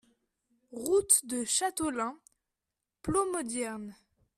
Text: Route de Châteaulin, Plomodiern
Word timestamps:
Route 0.73 1.27
de 1.27 1.43
Châteaulin, 1.43 2.17
Plomodiern 3.03 3.93